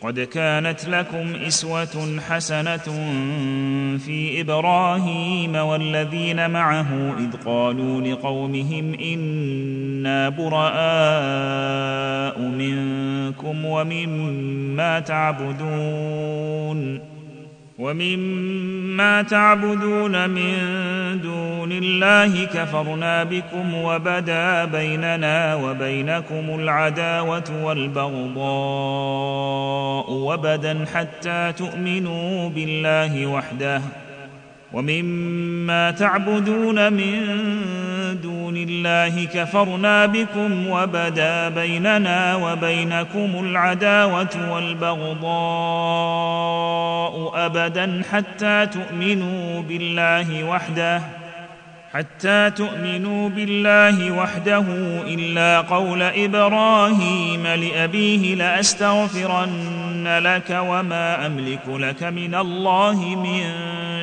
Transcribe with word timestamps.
قد 0.00 0.20
كانت 0.20 0.88
لكم 0.88 1.34
اسوه 1.46 2.20
حسنه 2.28 2.86
في 3.98 4.40
ابراهيم 4.40 5.56
والذين 5.56 6.50
معه 6.50 7.18
اذ 7.18 7.32
قالوا 7.46 8.00
لقومهم 8.00 8.94
انا 8.94 10.28
براء 10.28 12.40
منكم 12.48 13.64
ومما 13.64 15.00
تعبدون 15.00 17.15
ومما 17.78 19.22
تعبدون 19.22 20.30
من 20.30 20.56
دون 21.22 21.72
الله 21.72 22.44
كفرنا 22.44 23.24
بكم 23.24 23.74
وبدا 23.74 24.64
بيننا 24.64 25.54
وبينكم 25.54 26.44
العداوه 26.60 27.64
والبغضاء 27.64 30.12
وبدا 30.12 30.84
حتى 30.94 31.52
تؤمنوا 31.58 32.48
بالله 32.50 33.26
وحده 33.26 33.82
ومما 34.72 35.90
تعبدون 35.90 36.92
من 36.92 37.26
دون 38.46 38.56
الله 38.56 39.24
كفرنا 39.24 40.06
بكم 40.06 40.66
وبدا 40.70 41.48
بيننا 41.48 42.36
وبينكم 42.36 43.30
العداوه 43.48 44.50
والبغضاء 44.50 47.32
ابدا 47.46 48.02
حتى 48.12 48.66
تؤمنوا 48.66 49.62
بالله 49.62 50.44
وحده 50.44 51.02
حتى 51.92 52.50
تؤمنوا 52.50 53.28
بالله 53.28 54.10
وحده 54.12 54.64
الا 55.06 55.60
قول 55.60 56.02
ابراهيم 56.02 57.46
لابيه 57.46 58.34
لاستغفرن 58.34 60.18
لك 60.22 60.50
وما 60.60 61.26
املك 61.26 61.62
لك 61.68 62.02
من 62.02 62.34
الله 62.34 63.00
من 63.16 63.42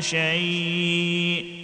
شيء 0.00 1.59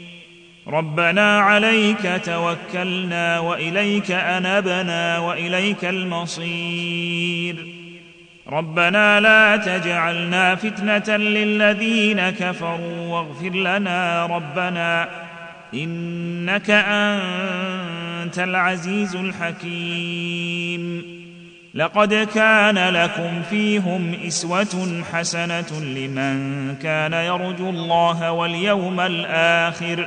ربنا 0.69 1.39
عليك 1.41 2.21
توكلنا 2.25 3.39
واليك 3.39 4.11
انبنا 4.11 5.19
واليك 5.19 5.85
المصير 5.85 7.57
ربنا 8.49 9.21
لا 9.21 9.57
تجعلنا 9.57 10.55
فتنه 10.55 11.17
للذين 11.17 12.31
كفروا 12.31 12.99
واغفر 13.01 13.49
لنا 13.51 14.27
ربنا 14.27 15.09
انك 15.75 16.71
انت 16.71 18.39
العزيز 18.39 19.17
الحكيم 19.17 21.03
لقد 21.75 22.15
كان 22.35 22.79
لكم 22.79 23.43
فيهم 23.51 24.15
اسوه 24.27 25.05
حسنه 25.13 25.81
لمن 25.81 26.37
كان 26.83 27.13
يرجو 27.13 27.71
الله 27.71 28.33
واليوم 28.33 29.01
الاخر 29.01 30.07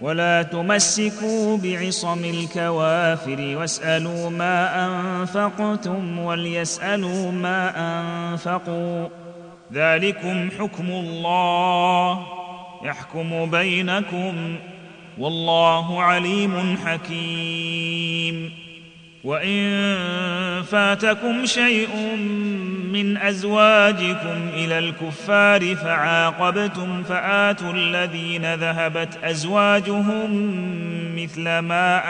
ولا 0.00 0.42
تمسكوا 0.42 1.56
بعصم 1.56 2.24
الكوافر 2.24 3.40
واسالوا 3.56 4.30
ما 4.30 4.86
انفقتم 5.20 6.18
وليسالوا 6.18 7.30
ما 7.32 7.72
انفقوا 7.76 9.08
ذلكم 9.72 10.50
حكم 10.58 10.90
الله 10.90 12.26
يحكم 12.84 13.50
بينكم 13.50 14.56
والله 15.18 16.02
عليم 16.02 16.78
حكيم 16.86 18.65
وان 19.26 19.82
فاتكم 20.62 21.46
شيء 21.46 21.88
من 22.92 23.16
ازواجكم 23.16 24.48
الى 24.54 24.78
الكفار 24.78 25.74
فعاقبتم 25.76 27.02
فاتوا 27.02 27.72
الذين 27.72 28.54
ذهبت 28.54 29.18
ازواجهم 29.24 30.30
مثل 31.16 31.40
ما 31.42 32.00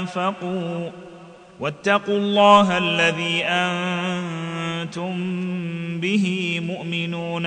انفقوا 0.00 0.90
واتقوا 1.60 2.18
الله 2.18 2.78
الذي 2.78 3.42
انتم 3.44 5.14
به 6.00 6.58
مؤمنون 6.66 7.44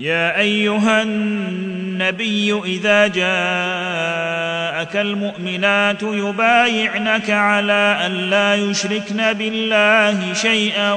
يا 0.00 0.38
ايها 0.38 1.02
النبي 1.02 2.60
اذا 2.64 3.06
جاء 3.06 4.41
معك 4.82 4.96
المؤمنات 4.96 6.02
يبايعنك 6.02 7.30
على 7.30 7.96
أن 8.06 8.12
لا 8.12 8.54
يشركن 8.54 9.32
بالله 9.32 10.32
شيئا 10.34 10.92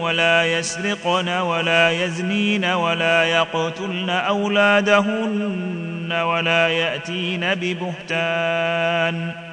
ولا 0.00 0.44
يسرقن 0.58 1.28
ولا 1.28 1.90
يزنين 1.90 2.64
ولا 2.64 3.24
يقتلن 3.24 4.10
أولادهن 4.10 6.12
ولا 6.12 6.68
يأتين 6.68 7.54
ببهتان 7.54 9.30
ۖ 9.46 9.49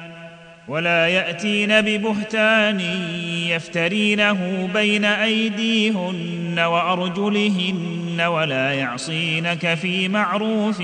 ولا 0.68 1.06
ياتين 1.06 1.80
ببهتان 1.80 2.80
يفترينه 3.50 4.68
بين 4.74 5.04
ايديهن 5.04 6.58
وارجلهن 6.58 8.20
ولا 8.26 8.72
يعصينك 8.74 9.74
في 9.74 10.08
معروف 10.08 10.82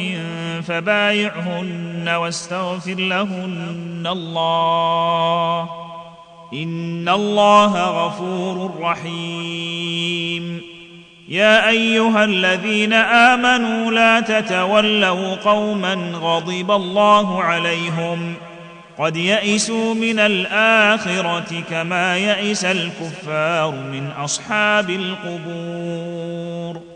فبايعهن 0.69 2.09
واستغفر 2.09 2.95
لهن 2.95 4.07
الله 4.07 5.69
ان 6.53 7.09
الله 7.09 8.07
غفور 8.07 8.81
رحيم 8.81 10.61
يا 11.29 11.69
ايها 11.69 12.25
الذين 12.25 12.93
امنوا 12.93 13.91
لا 13.91 14.21
تتولوا 14.21 15.35
قوما 15.35 15.95
غضب 15.95 16.71
الله 16.71 17.43
عليهم 17.43 18.35
قد 18.99 19.17
يئسوا 19.17 19.95
من 19.95 20.19
الاخره 20.19 21.63
كما 21.71 22.17
يئس 22.19 22.65
الكفار 22.65 23.71
من 23.71 24.11
اصحاب 24.19 24.91
القبور 24.91 26.94